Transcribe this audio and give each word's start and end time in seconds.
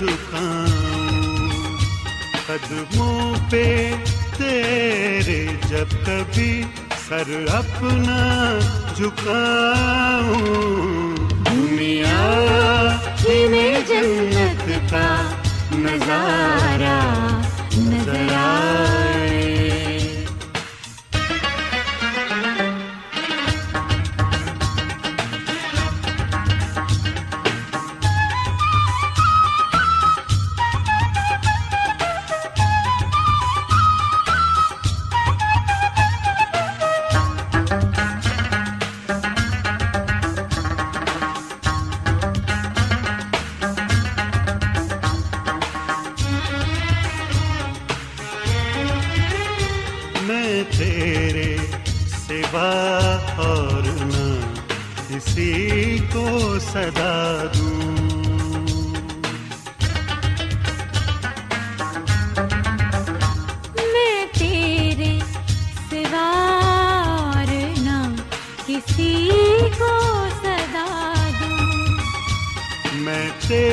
جھکاؤں۔ 0.00 1.78
قدموں 2.46 3.34
پہ 3.50 3.94
تیرے 4.38 5.46
جب 5.68 5.88
کبھی 6.06 6.62
سر 7.08 7.28
اپنا 7.52 8.20
جھکاؤں۔ 8.96 10.89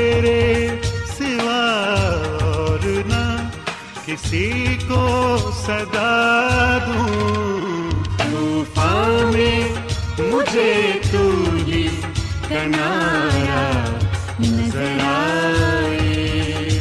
تیرے 0.07 0.68
سوا 1.18 1.63
اور 2.42 2.80
نہ 3.06 3.50
کسی 4.06 4.77
کو 4.88 5.38
صدا 5.65 6.77
دوں۔ 6.88 7.89
طوفان 8.18 9.31
میں 9.33 9.74
مجھے 10.19 11.00
تو 11.12 11.44
ہی 11.68 11.88
کنارا 12.50 13.86
نظر 14.39 14.98
آئے۔ 15.04 16.80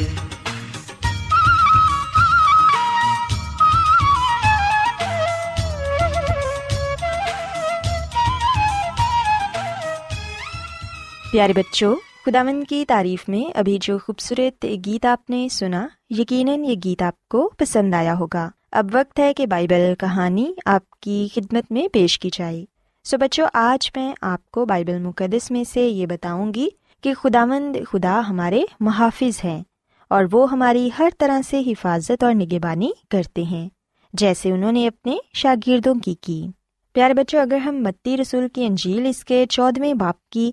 پیارے 11.32 11.52
بچوں 11.52 11.94
خداون 12.26 12.64
کی 12.64 12.84
تعریف 12.88 13.28
میں 13.28 13.58
ابھی 13.58 13.78
جو 13.80 13.98
خوبصورت 13.98 14.66
گیت 14.86 15.06
آپ 15.06 15.30
نے 15.30 15.48
سنا، 15.50 15.86
یقیناً 16.10 16.64
یہ 16.64 16.74
گیت 16.84 17.02
آپ 17.02 17.28
کو 17.28 17.50
پسند 17.58 17.94
آیا 17.94 18.14
ہوگا۔ 18.18 18.50
اب 18.72 18.86
وقت 18.92 19.18
ہے 19.18 19.34
کہ 19.34 19.46
بائبل 19.46 19.94
کہانی 19.98 20.52
آپ 20.66 20.90
کی 20.90 21.28
خدمت 21.34 21.72
میں 21.72 21.88
پیش 21.88 22.18
کی 22.18 22.30
جائے۔ 22.32 22.64
سو 23.04 23.18
بچوں، 23.18 23.46
آج 23.54 23.90
میں 23.96 24.14
آپ 24.20 24.50
کو 24.50 24.64
بائبل 24.64 24.98
مقدس 24.98 25.50
میں 25.50 25.64
سے 25.64 25.80
یہ 25.80 26.06
بتاؤں 26.06 26.54
گی 26.54 26.68
کہ 27.00 27.14
خداوند 27.14 27.76
خدا 27.88 28.22
ہمارے 28.28 28.62
محافظ 28.80 29.44
ہیں 29.44 29.62
اور 30.10 30.24
وہ 30.32 30.50
ہماری 30.50 30.90
ہر 30.98 31.08
طرح 31.18 31.40
سے 31.50 31.62
حفاظت 31.66 32.24
اور 32.24 32.34
نگہبانی 32.34 32.90
کرتے 33.10 33.42
ہیں، 33.42 33.68
جیسے 34.12 34.52
انہوں 34.52 34.72
نے 34.72 34.86
اپنے 34.86 35.16
شاگردوں 35.34 35.94
کی 35.94 36.14
کی۔ 36.14 36.46
پیارے 36.92 37.14
بچوں، 37.14 37.40
اگر 37.40 37.56
ہم 37.56 37.76
متی 37.76 38.16
رسول 38.16 38.48
کی 38.48 38.66
انجیل 38.66 39.06
اس 39.06 39.24
کے 39.24 39.46
چودھویں 39.50 39.94
باپ 39.94 40.30
کی 40.30 40.52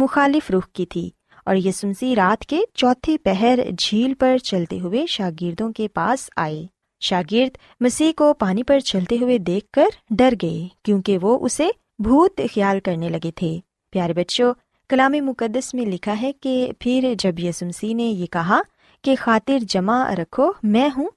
مخالف 0.00 0.50
رخ 0.50 0.68
کی 0.72 0.86
تھی 0.86 1.10
اور 1.44 1.56
یہ 1.56 2.14
رات 2.16 2.46
کے 2.46 2.60
چوتھی 2.74 3.18
پہر 3.18 3.58
جھیل 3.78 4.14
پر 4.14 4.38
چلتے 4.38 4.80
ہوئے 4.80 5.06
شاگردوں 5.06 5.72
کے 5.72 5.88
پاس 5.88 6.30
آئے۔ 6.36 6.66
شاگرد 7.00 7.58
مسیح 7.80 8.12
کو 8.16 8.34
پانی 8.34 8.62
پر 8.62 8.78
چلتے 8.78 9.16
ہوئے 9.20 9.38
دیکھ 9.38 9.70
کر 9.72 9.86
ڈر 10.10 10.34
گئے 10.42 10.68
کیونکہ 10.82 11.18
وہ 11.22 11.38
اسے 11.44 11.68
بھوت 11.98 12.40
خیال 12.54 12.80
کرنے 12.80 13.08
لگے 13.08 13.30
تھے۔ 13.30 13.58
پیارے 13.90 14.12
بچوں، 14.12 14.54
کلام 14.88 15.12
مقدس 15.12 15.74
میں 15.74 15.86
لکھا 15.86 16.20
ہے 16.22 16.32
کہ 16.32 16.72
پھر 16.78 17.14
جب 17.18 17.40
یسمسی 17.40 17.94
نے 17.94 18.02
یہ 18.02 18.26
کہا 18.26 18.60
کہ 19.04 19.14
خاطر 19.18 19.58
جمع 19.68 20.14
رکھو، 20.14 20.52
میں 20.62 20.88
ہوں، 20.96 21.08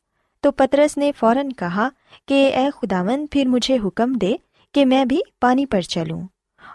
تو 0.42 0.52
پترس 0.52 0.98
نے 0.98 1.12
فوراً 1.20 1.50
کہا 1.50 1.90
کہ 2.28 2.52
اے 2.56 2.70
خداون 2.76 3.26
پھر 3.32 3.46
مجھے 3.46 3.78
حکم 3.86 4.14
دے 4.14 4.36
کہ 4.72 4.86
میں 4.86 5.06
بھی 5.06 5.20
پانی 5.42 5.66
پر 5.66 5.82
چلوں۔ 5.82 6.22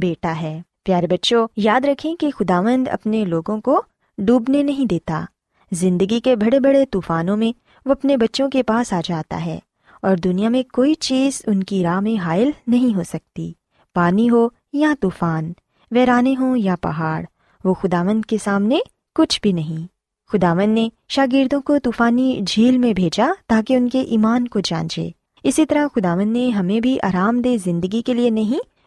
بیٹا 0.00 0.40
ہے۔ 0.40 0.62
پیارے 0.84 1.06
بچوں، 1.06 1.48
یاد 1.56 1.80
رکھیں 1.84 2.14
کہ 2.14 2.30
خداوند 2.30 2.88
اپنے 2.88 3.24
لوگوں 3.24 3.60
کو 3.60 3.82
ڈوبنے 4.18 4.62
نہیں 4.62 4.86
دیتا۔ 4.86 5.24
زندگی 5.72 6.20
کے 6.20 6.36
بڑے 6.36 6.60
بڑے 6.60 6.86
طوفانوں 6.86 7.36
میں 7.36 7.58
وہ 7.86 7.92
اپنے 7.92 8.16
بچوں 8.16 8.50
کے 8.50 8.62
پاس 8.62 8.92
آ 8.92 9.00
جاتا 9.04 9.44
ہے 9.44 9.58
اور 10.02 10.16
دنیا 10.16 10.48
میں 10.48 10.62
کوئی 10.72 10.94
چیز 10.94 11.42
ان 11.46 11.62
کی 11.62 11.82
راہ 11.82 12.00
میں 12.00 12.20
حائل 12.20 12.50
نہیں 12.66 12.96
ہو 12.96 13.02
سکتی۔ 13.02 13.52
پانی 13.94 14.30
ہو 14.30 14.48
یا 14.72 14.94
طوفان، 15.00 15.52
ویرانے 15.90 16.34
ہوں 16.40 16.56
یا 16.56 16.74
پہاڑ، 16.80 17.24
وہ 17.64 17.74
خداون 17.74 18.22
کے 18.22 18.36
سامنے 18.44 18.78
کچھ 19.14 19.40
بھی 19.42 19.52
نہیں۔ 19.52 19.86
خداون 20.32 20.70
نے 20.70 20.88
شاگردوں 21.08 21.60
کو 21.60 21.78
طوفانی 21.78 22.40
جھیل 22.46 22.78
میں 22.78 22.94
بھیجا 22.94 23.26
تاکہ 23.46 23.76
ان 23.76 23.88
کے 23.88 24.00
ایمان 24.00 24.48
کو 24.48 24.60
جانچے۔ 24.60 25.08
اسی 25.42 25.66
طرح 25.66 25.86
خداون 25.94 26.28
نے 26.28 26.48
ہمیں 26.48 26.80
بھی 26.80 26.98
آرام 27.02 27.40
دہ 27.40 27.56
زندگی 27.64 28.02
کے 28.02 28.14
لیے 28.14 28.30
نہیں 28.30 28.58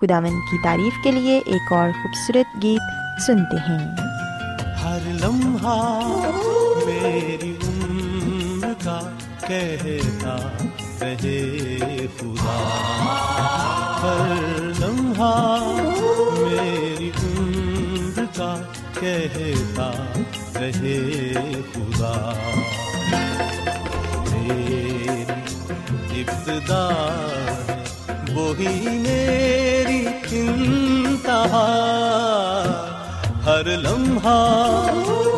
خداون 0.00 0.40
کی 0.50 0.62
تعریف 0.64 1.04
کے 1.04 1.10
لیے 1.10 1.40
ایک 1.46 1.72
اور 1.72 1.88
خوبصورت 2.02 2.62
گیت 2.62 3.22
سنتے 3.22 3.56
ہیں۔ 3.56 3.96
ہر 4.84 4.98
لمحہ 5.06 5.98
میری 6.86 7.56
عمر 7.62 8.72
کا 8.84 9.00
کہتا 9.40 10.36
رہے 11.00 12.06
خدا۔ 12.20 12.56
ہر 14.02 14.36
لمحہ 14.80 15.66
میری 16.38 17.10
عمر 17.22 18.24
کا 18.36 18.62
کہتا 19.00 19.90
رہے 20.54 21.12
خدا۔ 21.72 22.32
میری 24.30 25.24
ابتدا 26.20 26.88
ہے 27.66 27.69
وہی 28.34 28.88
میری 28.98 30.04
چنتا 30.30 31.38
ہر 33.46 33.66
لمحہ 33.78 34.38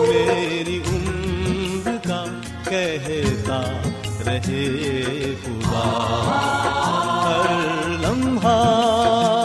میری 0.08 0.80
عمر 0.87 1.96
کا 2.08 2.25
کہتا 2.68 3.61
رہے 4.26 5.34
خدا۔ 5.44 5.87
ہر 7.25 7.50
لمحہ 8.00 9.41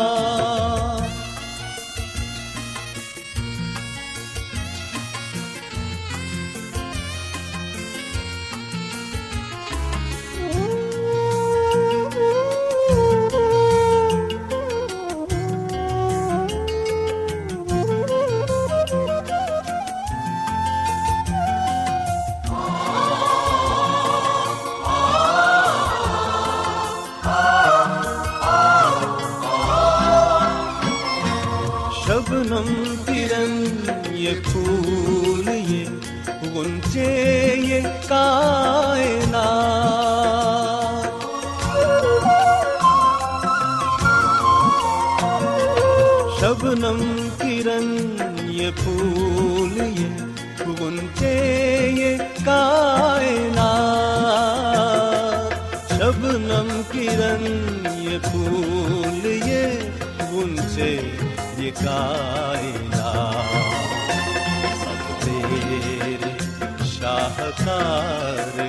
یار 67.78 68.68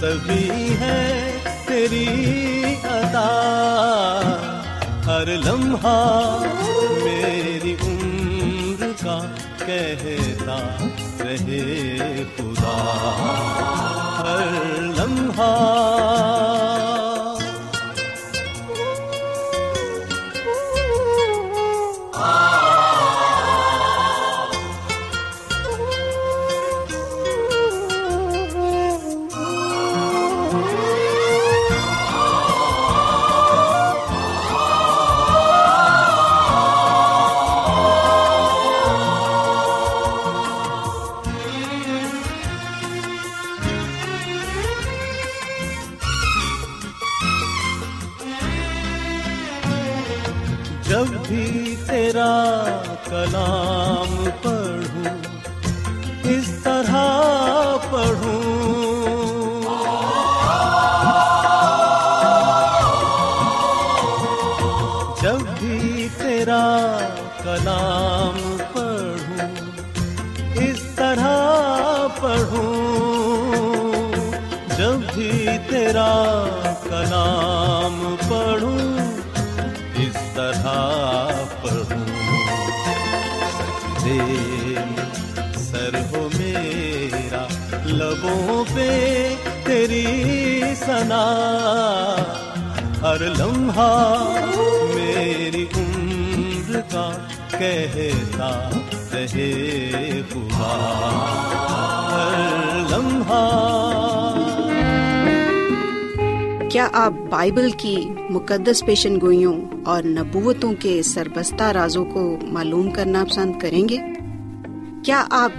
سبھی 0.00 0.74
ہے 0.80 1.30
تیری 1.66 2.74
عطا 2.84 3.28
ہر 5.06 5.26
لمحہ 5.44 5.98
میری 7.04 7.74
عمر 7.82 8.84
کا 9.02 9.18
کہتا 9.66 10.58
رہے 11.20 12.24
خدا۔ 12.36 12.76
ہر 14.18 14.80
لمحہ 14.98 15.50
تیری 90.00 90.74
سنا، 90.74 91.24
ہر 93.02 93.20
لمحہ 93.38 94.46
میری 94.94 95.66
عمر 95.76 96.80
کا 96.80 97.10
کہتا 97.58 98.70
رہے 99.12 100.22
خدا 100.32 100.74
ہر 102.10 102.96
لمحہ۔ 102.96 103.46
کیا 106.70 106.88
آپ 106.92 107.12
بائبل 107.30 107.70
کی 107.70 107.96
مقدس 108.30 108.84
پیشن 108.86 109.20
گوئیوں 109.20 109.60
اور 109.84 110.02
نبوتوں 110.02 110.72
کے 110.80 111.02
سربستہ 111.02 111.62
رازوں 111.62 112.04
کو 112.04 112.38
معلوم 112.42 112.90
کرنا 112.90 113.24
پسند 113.30 113.58
کریں 113.58 113.88
گے؟ 113.88 113.96
کیا 115.04 115.24
آپ 115.30 115.52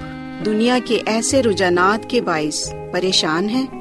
دنیا 0.45 0.79
کے 0.85 1.01
ایسے 1.05 1.43
رجحانات 1.43 2.09
کے 2.09 2.21
باعث 2.21 2.73
پریشان 2.91 3.49
ہیں؟ 3.49 3.80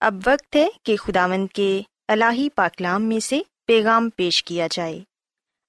اب 0.00 0.14
وقت 0.26 0.56
ہے 0.56 0.68
کہ 0.82 0.96
خداوند 0.96 1.46
کے 1.54 1.80
الہی 2.08 2.48
پاکلام 2.54 3.02
میں 3.02 3.20
سے 3.20 3.40
پیغام 3.66 4.10
پیش 4.16 4.44
کیا 4.44 4.68
جائے۔ 4.70 5.00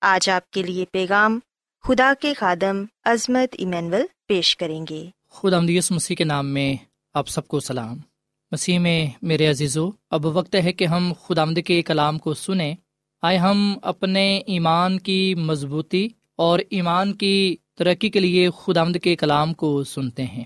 آج 0.01 0.29
آپ 0.29 0.51
کے 0.51 0.63
لیے 0.63 0.85
پیغام 0.91 1.39
خدا 1.83 2.13
کے 2.19 2.33
خادم 2.33 2.83
عظمت 3.03 3.55
ایمینول 3.57 4.01
پیش 4.27 4.57
کریں 4.57 4.85
گے۔ 4.89 5.05
خدا 5.29 5.59
مدیس 5.59 5.91
مسیح 5.91 6.15
کے 6.15 6.23
نام 6.23 6.47
میں 6.47 6.75
آپ 7.13 7.27
سب 7.27 7.47
کو 7.47 7.59
سلام۔ 7.59 7.97
مسیح 8.51 8.79
میں 8.79 9.07
میرے 9.21 9.47
عزیزو، 9.47 9.89
اب 10.09 10.25
وقت 10.25 10.55
ہے 10.55 10.73
کہ 10.73 10.85
ہم 10.85 11.13
خدا 11.23 11.45
کے 11.65 11.81
کلام 11.81 12.17
کو 12.17 12.33
سنیں۔ 12.33 12.75
آئے 13.21 13.37
ہم 13.37 13.77
اپنے 13.81 14.37
ایمان 14.37 14.99
کی 14.99 15.35
مضبوطی 15.35 16.07
اور 16.35 16.59
ایمان 16.69 17.13
کی 17.13 17.55
ترقی 17.77 18.09
کے 18.09 18.19
لیے 18.19 18.49
خدا 18.49 18.83
کے 19.03 19.15
کلام 19.15 19.53
کو 19.53 19.83
سنتے 19.83 20.23
ہیں۔ 20.23 20.43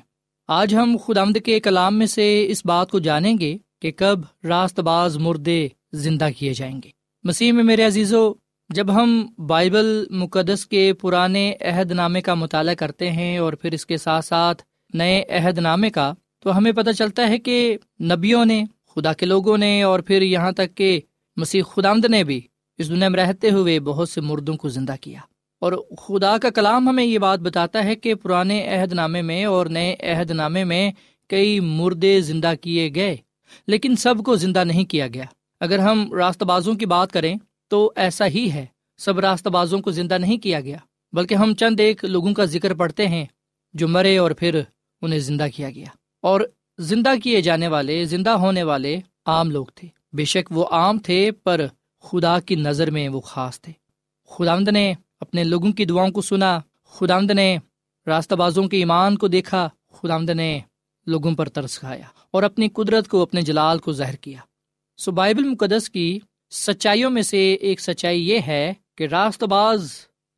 آج 0.47 0.75
ہم 0.75 0.97
خدامد 1.07 1.37
کے 1.45 1.59
کلام 1.59 1.97
میں 1.97 2.07
سے 2.07 2.45
اس 2.49 2.65
بات 2.65 2.91
کو 2.91 2.99
جانیں 2.99 3.37
گے 3.39 3.57
کہ 3.85 3.91
کب 3.91 4.47
راست 4.47 4.79
باز 4.79 5.17
مردے 5.17 5.67
زندہ 5.93 6.27
کیے 6.37 6.53
جائیں 6.53 6.81
گے۔ 6.83 6.89
مسیح 7.23 7.51
میں 7.51 7.63
میرے 7.63 7.83
عزیزو، 7.83 8.33
جب 8.69 8.95
ہم 8.95 9.27
بائبل 9.47 10.05
مقدس 10.09 10.65
کے 10.65 10.93
پرانے 10.93 11.53
عہد 11.61 11.91
نامے 11.91 12.21
کا 12.21 12.33
مطالعہ 12.33 12.73
کرتے 12.73 13.11
ہیں 13.11 13.37
اور 13.37 13.53
پھر 13.53 13.71
اس 13.71 13.85
کے 13.85 13.97
ساتھ 13.97 14.25
ساتھ 14.25 14.63
نئے 14.93 15.23
عہد 15.29 15.57
نامے 15.57 15.89
کا، 15.89 16.13
تو 16.39 16.57
ہمیں 16.57 16.71
پتہ 16.71 16.91
چلتا 16.91 17.27
ہے 17.27 17.37
کہ 17.37 17.77
نبیوں 18.01 18.45
نے، 18.45 18.63
خدا 18.95 19.13
کے 19.13 19.25
لوگوں 19.25 19.57
نے 19.57 19.81
اور 19.81 19.99
پھر 19.99 20.21
یہاں 20.21 20.51
تک 20.51 20.75
کہ 20.75 21.01
مسیح 21.37 21.63
خدامد 21.63 22.05
نے 22.05 22.23
بھی 22.23 22.41
اس 22.77 22.89
دنیا 22.89 23.09
میں 23.09 23.19
رہتے 23.19 23.49
ہوئے 23.49 23.79
بہت 23.79 24.09
سے 24.09 24.21
مردوں 24.21 24.57
کو 24.57 24.69
زندہ 24.69 24.95
کیا۔ 25.01 25.19
اور 25.61 25.73
خدا 25.97 26.37
کا 26.37 26.49
کلام 26.49 26.89
ہمیں 26.89 27.03
یہ 27.03 27.19
بات 27.19 27.39
بتاتا 27.39 27.83
ہے 27.83 27.95
کہ 27.95 28.15
پرانے 28.15 28.75
عہد 28.75 28.93
نامے 28.93 29.21
میں 29.21 29.45
اور 29.45 29.65
نئے 29.65 29.95
عہد 29.99 30.31
نامے 30.31 30.63
میں 30.63 30.91
کئی 31.29 31.59
مردے 31.59 32.21
زندہ 32.21 32.53
کیے 32.61 32.91
گئے۔ 32.95 33.17
لیکن 33.67 33.95
سب 33.95 34.15
کو 34.25 34.35
زندہ 34.35 34.63
نہیں 34.63 34.85
کیا 34.85 35.07
گیا۔ 35.07 35.23
اگر 35.59 35.79
ہم 35.79 36.13
راست 36.13 36.43
بازوں 36.43 36.73
کی 36.73 36.85
بات 36.85 37.11
کریں 37.11 37.35
تو 37.67 37.91
ایسا 37.95 38.27
ہی 38.27 38.51
ہے۔ 38.51 38.65
سب 38.97 39.19
راست 39.19 39.47
بازوں 39.47 39.79
کو 39.79 39.91
زندہ 39.91 40.17
نہیں 40.17 40.37
کیا 40.37 40.59
گیا، 40.59 40.77
بلکہ 41.13 41.35
ہم 41.35 41.55
چند 41.55 41.79
ایک 41.79 42.05
لوگوں 42.05 42.33
کا 42.33 42.45
ذکر 42.45 42.73
پڑھتے 42.73 43.07
ہیں 43.07 43.25
جو 43.73 43.87
مرے 43.87 44.17
اور 44.17 44.31
پھر 44.31 44.61
انہیں 45.01 45.19
زندہ 45.19 45.47
کیا 45.55 45.69
گیا۔ 45.69 45.85
اور 46.21 46.41
زندہ 46.77 47.09
کیے 47.23 47.41
جانے 47.41 47.67
والے، 47.67 48.05
زندہ 48.05 48.29
ہونے 48.29 48.63
والے 48.63 48.99
عام 49.25 49.51
لوگ 49.51 49.65
تھے۔ 49.75 49.87
بے 50.13 50.25
شک 50.25 50.51
وہ 50.51 50.65
عام 50.71 50.99
تھے، 50.99 51.31
پر 51.31 51.65
خدا 52.01 52.39
کی 52.39 52.55
نظر 52.55 52.91
میں 52.91 53.09
وہ 53.09 53.19
خاص 53.19 53.61
تھے۔ 53.61 53.73
خدا 54.29 54.59
نے 54.59 54.93
اپنے 55.19 55.43
لوگوں 55.43 55.71
کی 55.71 55.85
دعاؤں 55.85 56.09
کو 56.09 56.21
سنا 56.21 56.59
خدا 56.83 57.19
نے 57.19 57.57
راستہ 58.07 58.35
بازوں 58.35 58.67
کے 58.67 58.77
ایمان 58.77 59.17
کو 59.17 59.27
دیکھا 59.27 59.69
خدا 59.91 60.17
نے 60.17 60.59
لوگوں 61.07 61.35
پر 61.35 61.49
ترس 61.49 61.79
کھایا 61.79 62.05
اور 62.31 62.43
اپنی 62.43 62.69
قدرت 62.69 63.07
کو، 63.07 63.21
اپنے 63.21 63.41
جلال 63.41 63.77
کو 63.77 63.91
ظاہر 63.91 64.15
کیا۔ 64.15 64.39
سو 64.97 65.11
بائبل 65.11 65.43
مقدس 65.43 65.89
کی 65.89 66.19
سچائیوں 66.51 67.09
میں 67.09 67.21
سے 67.21 67.53
ایک 67.53 67.81
سچائی 67.81 68.29
یہ 68.29 68.39
ہے 68.47 68.73
کہ 68.97 69.03
راست 69.03 69.43
باز 69.43 69.93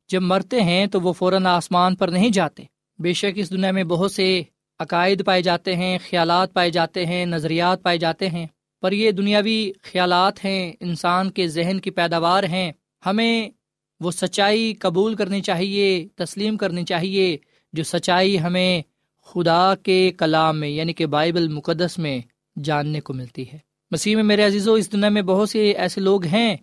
جب 0.08 0.22
مرتے 0.22 0.60
ہیں 0.60 0.86
تو 0.86 1.00
وہ 1.00 1.12
فوراً 1.12 1.46
آسمان 1.46 1.94
پر 1.94 2.08
نہیں 2.08 2.30
جاتے۔ 2.30 2.62
بے 2.98 3.12
شک 3.12 3.32
اس 3.34 3.50
دنیا 3.50 3.70
میں 3.70 3.84
بہت 3.84 4.12
سے 4.12 4.42
عقائد 4.78 5.26
پائے 5.26 5.42
جاتے 5.42 5.76
ہیں، 5.76 5.98
خیالات 6.10 6.52
پائے 6.52 6.70
جاتے 6.70 7.06
ہیں، 7.06 7.26
نظریات 7.26 7.82
پائے 7.82 7.98
جاتے 7.98 8.28
ہیں۔ 8.28 8.46
پر 8.82 8.92
یہ 8.92 9.10
دنیاوی 9.10 9.72
خیالات 9.82 10.44
ہیں، 10.44 10.72
انسان 10.80 11.30
کے 11.30 11.48
ذہن 11.48 11.80
کی 11.80 11.90
پیداوار 11.90 12.42
ہیں۔ 12.42 12.72
ہمیں 13.06 13.50
وہ 14.00 14.10
سچائی 14.10 14.74
قبول 14.74 15.14
کرنی 15.14 15.40
چاہیے، 15.40 16.08
تسلیم 16.14 16.56
کرنی 16.56 16.84
چاہیے، 16.84 17.36
جو 17.72 17.84
سچائی 17.84 18.40
ہمیں 18.40 18.82
خدا 19.28 19.74
کے 19.82 20.12
کلام 20.18 20.60
میں 20.60 20.68
یعنی 20.68 20.92
کہ 20.92 21.06
بائبل 21.06 21.48
مقدس 21.48 21.98
میں 21.98 22.20
جاننے 22.64 23.00
کو 23.00 23.12
ملتی 23.12 23.52
ہے۔ 23.52 23.58
مسیح 23.90 24.14
میں 24.14 24.24
میرے 24.24 24.46
عزیز 24.46 24.68
و 24.68 24.72
اس 24.72 24.92
دنیا 24.92 25.08
میں 25.08 25.22
بہت 25.22 25.50
سے 25.50 25.70
ایسے 25.70 26.00
لوگ 26.00 26.24
ہیں 26.24 26.56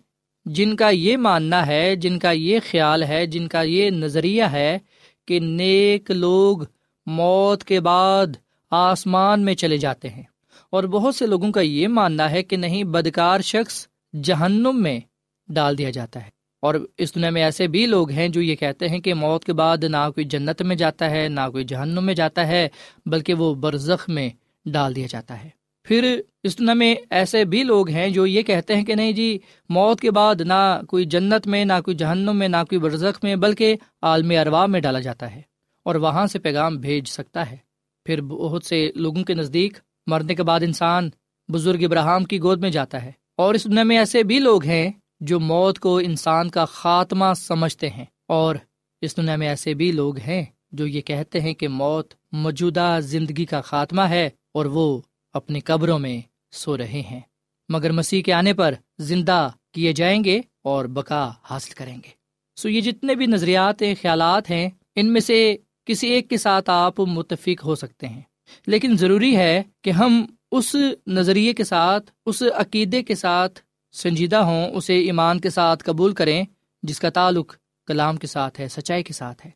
جن 0.44 0.76
کا 0.76 0.90
یہ 0.90 1.16
ماننا 1.16 1.66
ہے، 1.66 1.96
جن 1.96 2.18
کا 2.18 2.30
یہ 2.30 2.58
خیال 2.70 3.02
ہے، 3.02 3.26
جن 3.26 3.48
کا 3.48 3.62
یہ 3.62 3.90
نظریہ 3.90 4.44
ہے 4.44 4.78
کہ 5.26 5.40
نیک 5.40 6.10
لوگ 6.10 6.58
موت 7.06 7.64
کے 7.64 7.80
بعد 7.80 8.26
آسمان 8.70 9.40
میں 9.40 9.54
چلے 9.54 9.76
جاتے 9.76 10.08
ہیں۔ 10.08 10.22
اور 10.70 10.84
بہت 10.84 11.14
سے 11.14 11.26
لوگوں 11.26 11.52
کا 11.52 11.60
یہ 11.60 11.88
ماننا 11.88 12.30
ہے 12.30 12.42
کہ 12.42 12.56
نہیں، 12.56 12.84
بدکار 12.84 13.40
شخص 13.40 13.86
جہنم 14.22 14.82
میں 14.82 15.00
ڈال 15.48 15.78
دیا 15.78 15.90
جاتا 15.90 16.24
ہے۔ 16.26 16.35
اور 16.62 16.74
اس 16.98 17.14
دنیا 17.14 17.30
میں 17.30 17.42
ایسے 17.42 17.66
بھی 17.66 17.86
لوگ 17.86 18.10
ہیں 18.10 18.28
جو 18.28 18.42
یہ 18.42 18.54
کہتے 18.56 18.88
ہیں 18.88 18.98
کہ 18.98 19.14
موت 19.14 19.44
کے 19.44 19.52
بعد 19.52 19.84
نہ 19.84 19.96
کوئی 19.96 20.24
جنت 20.24 20.62
میں 20.62 20.76
جاتا 20.76 21.10
ہے، 21.10 21.28
نہ 21.28 21.40
کوئی 21.52 21.64
جہنم 21.64 22.04
میں 22.04 22.14
جاتا 22.14 22.48
ہے، 22.48 22.68
بلکہ 23.06 23.34
وہ 23.34 23.54
برزخ 23.54 24.08
میں 24.08 24.30
ڈال 24.66 24.96
دیا 24.96 25.06
جاتا 25.10 25.44
ہے۔ 25.44 25.48
پھر 25.84 26.20
اس 26.42 26.58
دنیا 26.58 26.74
میں 26.74 26.94
ایسے 27.10 27.44
بھی 27.44 27.62
لوگ 27.62 27.88
ہیں 27.88 28.08
جو 28.08 28.26
یہ 28.26 28.42
کہتے 28.42 28.76
ہیں 28.76 28.84
کہ 28.84 28.94
نہیں 28.94 29.12
جی 29.12 29.38
موت 29.68 30.00
کے 30.00 30.10
بعد 30.10 30.40
نہ 30.40 30.80
کوئی 30.88 31.04
جنت 31.04 31.46
میں، 31.46 31.64
نہ 31.64 31.72
کوئی 31.84 31.96
جہنم 31.96 32.36
میں، 32.36 32.48
نہ 32.48 32.56
کوئی 32.56 32.78
برزخ 32.78 33.24
میں، 33.24 33.36
بلکہ 33.36 33.76
عالم 34.02 34.32
اروا 34.40 34.66
میں 34.66 34.80
ڈالا 34.80 35.00
جاتا 35.00 35.34
ہے 35.34 35.42
اور 35.84 35.94
وہاں 35.94 36.26
سے 36.26 36.38
پیغام 36.38 36.76
بھیج 36.76 37.08
سکتا 37.08 37.50
ہے۔ 37.50 37.56
پھر 38.04 38.20
بہت 38.20 38.64
سے 38.64 38.90
لوگوں 38.94 39.24
کے 39.24 39.34
نزدیک 39.34 39.78
مرنے 40.06 40.34
کے 40.34 40.42
بعد 40.42 40.60
انسان 40.62 41.10
بزرگ 41.48 41.82
ابراہم 41.82 42.24
کی 42.24 42.40
گود 42.40 42.60
میں 42.60 42.70
جاتا 42.70 43.04
ہے۔ 43.04 43.12
اور 43.36 43.54
اس 43.54 43.64
دنیا 43.64 43.82
میں 43.82 43.98
ایسے 43.98 44.22
بھی 44.22 44.38
لوگ 44.38 44.64
ہیں 44.64 44.90
جو 45.20 45.40
موت 45.40 45.78
کو 45.78 45.98
انسان 45.98 46.50
کا 46.50 46.64
خاتمہ 46.64 47.24
سمجھتے 47.36 47.90
ہیں۔ 47.90 48.04
اور 48.28 48.56
اس 49.00 49.16
دنیا 49.16 49.36
میں 49.36 49.48
ایسے 49.48 49.74
بھی 49.74 49.92
لوگ 49.92 50.18
ہیں 50.18 50.44
جو 50.72 50.86
یہ 50.86 51.00
کہتے 51.00 51.40
ہیں 51.40 51.54
کہ 51.54 51.68
موت 51.68 52.14
موجودہ 52.32 52.98
زندگی 53.02 53.44
کا 53.44 53.60
خاتمہ 53.60 54.02
ہے 54.02 54.30
اور 54.54 54.64
وہ 54.64 55.00
اپنی 55.32 55.60
قبروں 55.60 55.98
میں 55.98 56.20
سو 56.52 56.76
رہے 56.76 57.02
ہیں۔ 57.10 57.20
مگر 57.68 57.92
مسیح 57.92 58.22
کے 58.22 58.32
آنے 58.32 58.54
پر 58.54 58.74
زندہ 58.98 59.50
کیے 59.72 59.92
جائیں 59.92 60.24
گے 60.24 60.40
اور 60.62 60.84
بقا 60.84 61.30
حاصل 61.42 61.72
کریں 61.72 61.96
گے۔ 61.96 62.10
سو 62.56 62.68
یہ 62.68 62.80
جتنے 62.80 63.14
بھی 63.14 63.26
نظریات 63.26 63.82
ہیں 63.82 63.94
خیالات 64.02 64.50
ہیں، 64.50 64.70
ان 64.94 65.12
میں 65.12 65.20
سے 65.20 65.56
کسی 65.84 66.08
ایک 66.08 66.30
کے 66.30 66.36
ساتھ 66.36 66.70
آپ 66.70 67.00
متفق 67.00 67.64
ہو 67.64 67.74
سکتے 67.74 68.08
ہیں۔ 68.08 68.22
لیکن 68.66 68.96
ضروری 68.96 69.36
ہے 69.36 69.62
کہ 69.82 69.90
ہم 69.90 70.26
اس 70.52 70.76
نظریے 71.06 71.52
کے 71.52 71.64
ساتھ، 71.64 72.10
اس 72.26 72.42
عقیدے 72.54 73.02
کے 73.02 73.14
ساتھ 73.14 73.60
سنجیدہ 73.96 74.36
ہوں، 74.36 74.70
اسے 74.70 74.98
ایمان 74.98 75.40
کے 75.40 75.50
ساتھ 75.50 75.84
قبول 75.84 76.12
کریں، 76.12 76.44
جس 76.82 77.00
کا 77.00 77.10
تعلق 77.10 77.56
کلام 77.86 78.16
کے 78.16 78.26
ساتھ 78.26 78.60
ہے، 78.60 78.68
سچائی 78.68 79.02
کے 79.02 79.12
ساتھ 79.12 79.46
ہے۔ 79.46 79.50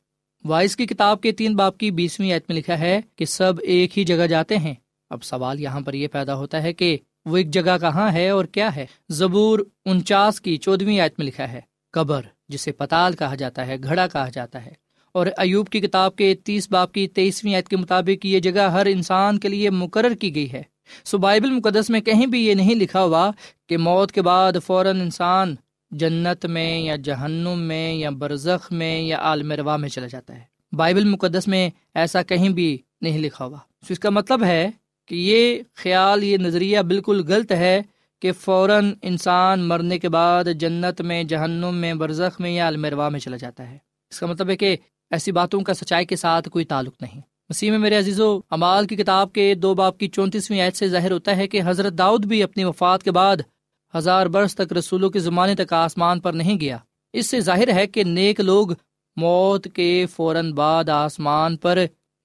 وائس 0.45 0.77
کی 0.77 0.87
کتاب 0.87 1.21
کے 1.21 1.33
تین 1.33 1.57
باپ 1.57 1.79
کی 1.79 1.91
بیسویں 1.91 2.33
ایت 2.33 2.45
میں 2.49 2.57
لکھا 2.57 2.79
ہے 2.79 3.01
کہ 3.17 3.25
سب 3.25 3.53
ایک 3.63 3.99
ہی 3.99 4.05
جگہ 4.05 4.27
جاتے 4.27 4.57
ہیں۔ 4.57 4.75
اب 5.11 5.23
سوال 5.23 5.61
یہاں 5.61 5.81
پر 5.81 5.95
یہ 5.95 6.09
پیدا 6.09 6.35
ہوتا 6.35 6.63
ہے 6.63 6.73
کہ 6.73 6.97
وہ 7.25 7.37
ایک 7.37 7.51
جگہ 7.51 7.79
کہاں 7.81 8.13
ہے 8.13 8.29
اور 8.29 8.45
کیا 8.45 8.77
ہے۔ 8.77 8.87
زبور 9.09 9.59
انچاس 9.85 10.41
کی 10.41 10.57
چودویں 10.57 11.01
آیت 11.01 11.15
میں 11.19 11.27
لکھا 11.27 11.53
ہے، 11.53 11.61
قبر، 11.93 12.23
جسے 12.49 12.73
پتال 12.73 13.13
کہا 13.13 13.35
جاتا 13.35 13.67
ہے، 13.67 13.77
گھڑا 13.83 14.07
کہا 14.07 14.29
جاتا 14.33 14.67
ہے۔ 14.67 14.73
اور 15.13 15.27
ایوب 15.37 15.69
کی 15.69 15.81
کتاب 15.81 16.17
کے 16.17 16.35
تیس 16.45 16.71
باپ 16.71 16.93
کی 16.93 17.09
تیئیسویں 17.09 17.55
آیت 17.55 17.69
کے 17.69 17.77
مطابق 17.77 18.27
یہ 18.27 18.41
جگہ 18.41 18.61
ہر 18.61 18.87
انسان 18.87 19.39
کے 19.39 19.49
لیے 19.49 19.71
مقرر 19.71 20.15
کی 20.15 20.35
گئی 20.35 20.53
ہے۔ 20.53 20.63
سو 21.05 21.19
بائبل 21.19 21.51
مقدس 21.51 21.91
میں 21.91 22.01
کہیں 22.01 22.27
بھی 22.27 22.47
یہ 22.47 22.55
نہیں 22.55 22.75
لکھا 22.75 23.03
ہوا 23.03 23.31
کہ 23.69 23.77
موت 23.77 24.13
کے 24.13 24.23
بعد 24.23 24.53
فوراً 24.67 25.01
انسان 25.01 25.55
جنت 25.91 26.47
میں 26.47 26.81
یا 26.81 26.97
جہنم 26.97 27.59
میں 27.59 27.95
یا 27.95 28.11
برزخ 28.11 28.73
میں 28.73 29.03
یا 29.03 29.19
عالم 29.19 29.53
روا 29.53 29.77
میں 29.77 29.89
چلا 29.89 30.07
جاتا 30.07 30.35
ہے۔ 30.35 30.43
بائبل 30.73 31.05
مقدس 31.05 31.49
میں 31.49 31.71
ایسا 31.95 32.23
کہیں 32.23 32.49
بھی 32.49 32.79
نہیں 33.01 33.19
لکھا 33.19 33.45
ہوا۔ 33.45 33.59
سو 33.89 33.93
اس 33.93 33.99
کا 33.99 34.11
مطلب 34.11 34.45
ہے 34.45 34.71
کہ 35.07 35.15
یہ 35.15 35.63
خیال، 35.75 36.23
یہ 36.23 36.37
نظریہ 36.37 36.81
بالکل 36.81 37.25
غلط 37.29 37.53
ہے 37.53 37.83
کہ 38.23 38.33
فوراً 38.33 38.95
انسان 39.03 39.61
مرنے 39.61 39.99
کے 39.99 40.09
بعد 40.09 40.45
جنت 40.55 41.01
میں، 41.01 41.25
جہنم 41.25 41.75
میں، 41.75 41.95
برزخ 41.95 42.41
میں 42.41 42.51
یا 42.51 42.67
المروا 42.67 43.09
میں 43.09 43.21
چلا 43.21 43.37
جاتا 43.37 43.71
ہے۔ 43.71 43.79
اس 44.11 44.21
کا 44.21 44.27
مطلب 44.27 44.51
ہے 44.51 44.57
کہ 44.57 44.77
ایسی 45.11 45.33
باتوں 45.33 45.61
کا 45.61 45.75
سچائی 45.75 46.07
کے 46.07 46.17
ساتھ 46.17 46.49
کوئی 46.49 46.65
تعلق 46.65 47.03
نہیں۔ 47.03 47.21
مسیح 47.51 47.71
میں 47.71 47.79
میرے 47.79 47.99
عزیز 47.99 48.21
و 48.21 48.41
امال 48.51 48.87
کی 48.87 48.97
کتاب 48.97 49.33
کے 49.33 49.55
دو 49.55 49.75
باپ 49.75 49.99
کی 49.99 50.09
چونتیسویں 50.09 50.61
عید 50.61 50.75
سے 50.75 50.89
ظاہر 50.89 51.11
ہوتا 51.11 51.37
ہے 51.37 51.49
کہ 51.49 51.61
حضرت 51.65 51.93
داؤد 51.93 52.27
بھی 52.27 52.43
اپنی 52.43 52.65
وفات 52.65 53.03
کے 53.03 53.11
بعد 53.11 53.37
ہزار 53.97 54.27
برس 54.27 54.55
تک 54.55 54.73
رسولوں 54.73 55.11
کے 55.11 55.19
زمانے 55.19 55.55
تک 55.55 55.73
آسمان 55.73 56.21
پر 56.21 56.33
نہیں 56.33 56.61
گیا۔ 56.61 56.77
اس 57.13 57.31
سے 57.31 57.41
ظاہر 57.41 57.73
ہے 57.73 57.87
کہ 57.87 58.05
نیک 58.05 58.41
لوگ 58.41 58.69
موت 59.17 59.69
کے 59.75 60.07
فوراً 60.07 60.53
بعد 60.53 60.89
آسمان 60.89 61.57
پر 61.57 61.79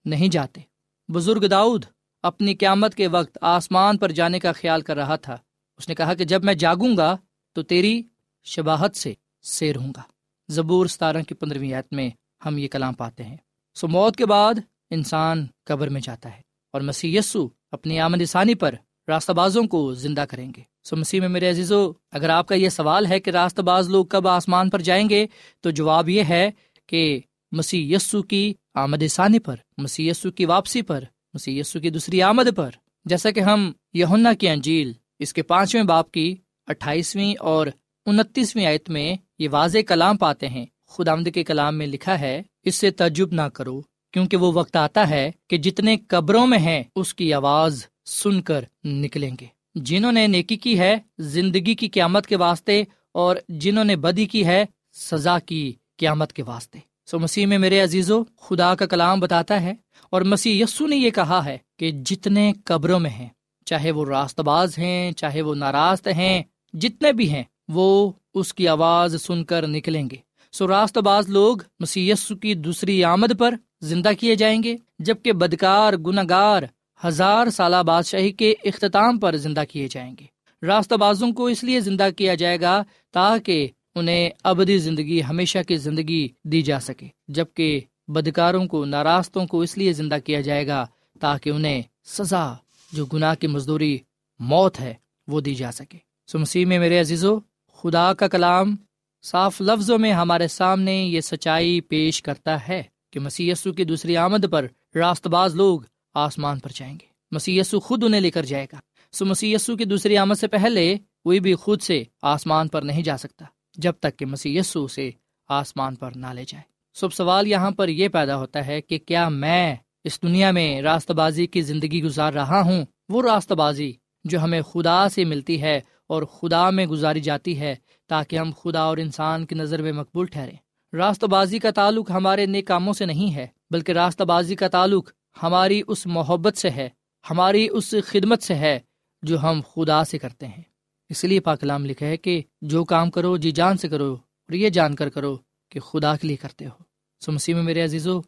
نہیں 0.05 0.27
جاتے۔ 0.27 0.61
بزرگ 1.07 1.47
داؤد 1.47 1.85
اپنی 2.23 2.55
قیامت 2.55 2.95
کے 2.95 3.07
وقت 3.07 3.37
آسمان 3.41 3.97
پر 3.97 4.11
جانے 4.11 4.39
کا 4.39 4.51
خیال 4.51 4.81
کر 4.81 4.95
رہا 4.95 5.15
تھا۔ 5.15 5.37
اس 5.77 5.89
نے 5.89 5.95
کہا 5.95 6.13
کہ 6.13 6.23
جب 6.23 6.43
میں 6.43 6.53
جاگوں 6.53 6.97
گا 6.97 7.17
تو 7.53 7.63
تیری 7.63 8.01
شباہت 8.43 8.95
سے 8.95 9.13
سیر 9.41 9.75
ہوں 9.75 9.93
گا۔ 9.95 10.01
زبور 10.49 10.85
ستارہ 10.85 11.21
کی 11.27 11.35
پندرہویں 11.35 11.73
آیت 11.73 11.93
میں 11.93 12.09
ہم 12.45 12.57
یہ 12.57 12.67
کلام 12.67 12.93
پاتے 12.93 13.23
ہیں۔ 13.23 13.37
سو 13.75 13.87
موت 13.87 14.15
کے 14.15 14.25
بعد 14.25 14.53
انسان 14.89 15.45
قبر 15.65 15.89
میں 15.89 16.01
جاتا 16.01 16.35
ہے 16.35 16.41
اور 16.73 16.81
مسی 16.81 17.15
یسو 17.15 17.47
اپنی 17.71 17.99
آمد 17.99 18.21
ثانی 18.27 18.55
پر 18.55 18.75
راستہ 19.07 19.31
بازوں 19.31 19.63
کو 19.63 19.93
زندہ 19.93 20.25
کریں 20.29 20.51
گے۔ 20.57 20.61
سو 20.83 20.95
مسیح 20.95 21.19
میں 21.19 21.29
میرے 21.29 21.49
عزیزو، 21.49 21.91
اگر 22.11 22.29
آپ 22.29 22.47
کا 22.47 22.55
یہ 22.55 22.69
سوال 22.69 23.05
ہے 23.05 23.19
کہ 23.19 23.29
راست 23.29 23.59
باز 23.59 23.89
لوگ 23.89 24.05
کب 24.05 24.27
آسمان 24.27 24.69
پر 24.69 24.81
جائیں 24.81 25.09
گے، 25.09 25.27
تو 25.61 25.69
جواب 25.69 26.09
یہ 26.09 26.23
ہے 26.29 26.51
کہ 26.87 27.19
مسیح 27.51 27.95
یسو 27.95 28.23
کی 28.23 28.53
آمد 28.73 29.03
ثانی 29.09 29.39
پر، 29.39 29.55
مسیح 29.77 30.11
یسو 30.11 30.31
کی 30.31 30.45
واپسی 30.45 30.81
پر، 30.81 31.03
مسیح 31.33 31.59
یسو 31.59 31.79
کی 31.79 31.89
دوسری 31.89 32.21
آمد 32.21 32.55
پر۔ 32.55 32.71
جیسا 33.05 33.31
کہ 33.31 33.39
ہم 33.39 33.71
یہنا 33.93 34.33
کی 34.33 34.49
انجیل 34.49 34.93
اس 35.19 35.33
کے 35.33 35.41
پانچویں 35.41 35.83
باپ 35.83 36.11
کی 36.11 36.35
اٹھائیسویں 36.67 37.35
اور 37.39 37.67
انتیسویں 38.05 38.65
آیت 38.65 38.89
میں 38.89 39.15
یہ 39.39 39.49
واضح 39.51 39.77
کلام 39.87 40.17
پاتے 40.17 40.49
ہیں۔ 40.49 40.65
خدا 40.87 41.11
آمد 41.11 41.27
کے 41.33 41.43
کلام 41.43 41.77
میں 41.77 41.87
لکھا 41.87 42.19
ہے، 42.19 42.43
اس 42.63 42.75
سے 42.75 42.91
تجب 42.91 43.33
نہ 43.33 43.41
کرو۔ 43.41 43.81
کیونکہ 44.15 44.37
وہ 44.37 44.51
وقت 44.53 44.75
آتا 44.75 45.09
ہے 45.09 45.31
کہ 45.47 45.57
جتنے 45.57 45.97
قبروں 46.07 46.47
میں 46.47 46.57
ہیں، 46.57 46.83
اس 46.95 47.13
کی 47.13 47.33
آواز 47.33 47.85
سن 48.05 48.41
کر 48.41 48.63
نکلیں 48.83 49.35
گے۔ 49.41 49.45
جنہوں 49.75 50.11
نے 50.11 50.27
نیکی 50.27 50.55
کی 50.55 50.79
ہے، 50.79 50.97
زندگی 51.19 51.75
کی 51.75 51.87
قیامت 51.87 52.27
کے 52.27 52.35
واسطے، 52.35 52.83
اور 53.11 53.35
جنہوں 53.49 53.83
نے 53.83 53.95
بدی 53.95 54.25
کی 54.25 54.45
ہے، 54.45 54.65
سزا 54.93 55.39
کی 55.39 55.73
قیامت 55.97 56.33
کے 56.33 56.43
واسطے۔ 56.43 56.79
سو 57.05 57.19
مسیح 57.19 57.45
میں 57.45 57.57
میرے 57.57 57.79
عزیزو، 57.79 58.23
خدا 58.23 58.75
کا 58.75 58.85
کلام 58.85 59.19
بتاتا 59.19 59.61
ہے، 59.61 59.73
اور 60.09 60.21
مسیح 60.21 60.63
یسو 60.63 60.87
نے 60.87 60.95
یہ 60.95 61.09
کہا 61.09 61.45
ہے 61.45 61.57
کہ 61.79 61.91
جتنے 61.91 62.53
قبروں 62.65 62.99
میں 62.99 63.09
ہیں، 63.09 63.29
چاہے 63.65 63.91
وہ 63.91 64.05
راست 64.05 64.39
باز 64.39 64.77
ہیں، 64.77 65.11
چاہے 65.11 65.41
وہ 65.41 65.55
ناراض 65.55 66.07
ہیں، 66.07 66.43
جتنے 66.73 67.11
بھی 67.11 67.29
ہیں، 67.29 67.43
وہ 67.67 68.11
اس 68.33 68.53
کی 68.53 68.67
آواز 68.67 69.21
سن 69.21 69.43
کر 69.43 69.67
نکلیں 69.67 70.09
گے۔ 70.11 70.17
سو 70.51 70.67
راست 70.67 70.97
باز 70.97 71.29
لوگ 71.29 71.57
مسی 71.79 72.11
کی 72.41 72.53
دوسری 72.53 73.03
آمد 73.03 73.39
پر 73.39 73.55
زندہ 73.85 74.11
کیے 74.19 74.35
جائیں 74.35 74.63
گے، 74.63 74.75
جبکہ 74.99 75.31
بدکار 75.31 75.93
گناگار 75.93 76.63
ہزار 77.05 77.49
سالہ 77.49 77.83
بادشاہی 77.85 78.31
کے 78.31 78.53
اختتام 78.63 79.19
پر 79.19 79.35
زندہ 79.35 79.63
کیے 79.69 79.87
جائیں 79.87 80.15
گے۔ 80.19 80.25
راست 80.65 80.93
بازوں 80.93 81.31
کو 81.31 81.45
اس 81.45 81.63
لیے 81.63 81.79
زندہ 81.79 82.07
کیا 82.17 82.35
جائے 82.35 82.61
گا 82.61 82.83
تاکہ 83.11 83.67
انہیں 83.95 84.29
ابدی 84.43 84.77
زندگی 84.77 85.23
ہمیشہ 85.23 85.57
کی 85.67 85.75
زندگی 85.77 86.27
دی 86.43 86.61
جا 86.61 86.79
سکے، 86.79 87.07
جبکہ 87.27 87.81
بدکاروں 88.07 88.65
کو، 88.65 88.85
ناراستوں 88.85 89.45
کو 89.47 89.61
اس 89.61 89.77
لیے 89.77 89.93
زندہ 89.93 90.17
کیا 90.25 90.41
جائے 90.41 90.67
گا 90.67 90.85
تاکہ 91.19 91.49
انہیں 91.49 91.81
سزا، 92.05 92.53
جو 92.91 93.05
گناہ 93.05 93.35
کی 93.35 93.47
مزدوری 93.47 93.97
موت 94.39 94.79
ہے، 94.79 94.93
وہ 95.27 95.41
دی 95.41 95.55
جا 95.55 95.71
سکے۔ 95.71 95.97
سو 96.27 96.39
مسیح 96.39 96.65
میں 96.65 96.79
میرے 96.79 96.99
عزیزو، 96.99 97.39
خدا 97.77 98.13
کا 98.13 98.27
کلام 98.27 98.75
صاف 99.23 99.61
لفظوں 99.61 99.97
میں 99.97 100.13
ہمارے 100.13 100.47
سامنے 100.47 101.03
یہ 101.05 101.21
سچائی 101.21 101.81
پیش 101.81 102.21
کرتا 102.21 102.67
ہے۔ 102.67 102.83
کہ 103.15 103.19
مسی 103.19 103.51
کی 103.77 103.83
دوسری 103.83 104.17
آمد 104.17 104.45
پر 104.51 104.67
راست 104.95 105.27
باز 105.27 105.55
لوگ 105.55 105.79
آسمان 106.13 106.59
پر 106.59 106.69
جائیں 106.73 106.93
گے۔ 106.93 107.05
مسی 107.31 107.61
خود 107.83 108.03
انہیں 108.03 108.21
لے 108.21 108.31
کر 108.31 108.45
جائے 108.45 108.67
گا۔ 108.73 108.79
سو 109.11 109.25
مسی 109.25 109.55
کی 109.67 109.85
دوسری 109.85 110.17
آمد 110.17 110.35
سے 110.35 110.47
پہلے 110.47 110.97
کوئی 111.23 111.39
بھی 111.39 111.55
خود 111.55 111.81
سے 111.81 112.03
آسمان 112.21 112.67
پر 112.67 112.81
نہیں 112.81 113.01
جا 113.01 113.17
سکتا، 113.17 113.45
جب 113.77 113.93
تک 113.99 114.19
کہ 114.19 114.25
مسی 114.25 114.61
سے 114.91 115.09
آسمان 115.49 115.95
پر 115.95 116.11
نہ 116.15 116.27
لے 116.27 116.43
جائے۔ 116.47 116.63
سب 116.93 117.13
سوال 117.13 117.47
یہاں 117.47 117.71
پر 117.71 117.87
یہ 117.87 118.07
پیدا 118.07 118.37
ہوتا 118.37 118.67
ہے 118.67 118.81
کہ 118.81 118.97
کیا 118.97 119.29
میں 119.29 119.75
اس 120.03 120.21
دنیا 120.21 120.51
میں 120.51 120.81
راست 120.81 121.11
بازی 121.11 121.47
کی 121.47 121.61
زندگی 121.61 122.03
گزار 122.03 122.33
رہا 122.33 122.61
ہوں؟ 122.61 122.85
وہ 123.09 123.21
راست 123.21 123.51
بازی 123.51 123.93
جو 124.23 124.43
ہمیں 124.43 124.61
خدا 124.61 125.09
سے 125.09 125.25
ملتی 125.25 125.61
ہے 125.61 125.81
اور 126.07 126.23
خدا 126.23 126.69
میں 126.69 126.85
گزاری 126.85 127.19
جاتی 127.19 127.59
ہے 127.59 127.75
تاکہ 128.07 128.39
ہم 128.39 128.51
خدا 128.63 128.79
اور 128.79 128.97
انسان 128.97 129.45
کی 129.45 129.55
نظر 129.55 129.81
میں 129.81 129.91
مقبول 129.91 130.25
ٹھہرے 130.25 130.64
راست 130.95 131.23
بازی 131.23 131.59
کا 131.59 131.71
تعلق 131.71 132.11
ہمارے 132.11 132.45
نیک 132.45 132.67
کاموں 132.67 132.93
سے 132.93 133.05
نہیں 133.05 133.35
ہے، 133.35 133.47
بلکہ 133.71 133.91
راستہ 133.91 134.23
بازی 134.23 134.55
کا 134.55 134.67
تعلق 134.67 135.11
ہماری 135.43 135.81
اس 135.87 136.05
محبت 136.05 136.57
سے 136.57 136.69
ہے، 136.69 136.89
ہماری 137.29 137.67
اس 137.71 137.95
خدمت 138.05 138.43
سے 138.43 138.55
ہے 138.55 138.79
جو 139.23 139.43
ہم 139.43 139.61
خدا 139.73 140.03
سے 140.03 140.17
کرتے 140.17 140.47
ہیں۔ 140.47 140.63
اس 141.09 141.23
لیے 141.23 141.39
پاکلام 141.39 141.85
لکھا 141.85 142.05
ہے 142.05 142.17
کہ 142.17 142.41
جو 142.61 142.83
کام 142.83 143.11
کرو 143.11 143.37
جی 143.37 143.51
جان 143.51 143.77
سے 143.77 143.87
کرو 143.87 144.13
اور 144.13 144.53
یہ 144.53 144.69
جان 144.69 144.95
کر 144.95 145.09
کرو 145.09 145.37
کہ 145.71 145.79
خدا 145.79 146.15
کے 146.15 146.27
لیے 146.27 146.37
کرتے 146.37 146.65
ہو۔ 146.65 146.83
سو 147.25 147.31
مسیح 147.31 147.55
میں 147.55 147.63
میرے 147.63 147.83
عزیزو 147.83 148.21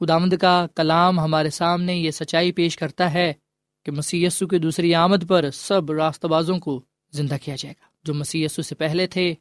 خدامد 0.00 0.34
کا 0.40 0.66
کلام 0.76 1.20
ہمارے 1.20 1.50
سامنے 1.50 1.96
یہ 1.96 2.10
سچائی 2.10 2.52
پیش 2.52 2.76
کرتا 2.76 3.12
ہے 3.12 3.32
کہ 3.84 3.92
مسی 3.92 4.26
کی 4.40 4.58
دوسری 4.58 4.94
آمد 4.94 5.28
پر 5.28 5.50
سب 5.50 5.90
راست 5.90 6.24
بازوں 6.24 6.58
کو 6.58 6.82
زندہ 7.12 7.36
کیا 7.42 7.54
جائے 7.58 7.74
گا۔ 7.80 7.88
جو 8.04 8.14
مسیح 8.14 8.44
یسو 8.44 8.62
سے 8.62 8.74
پہلے 8.74 9.06
تھے 9.06 9.34